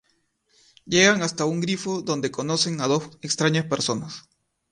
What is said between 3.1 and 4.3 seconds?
extrañas personas.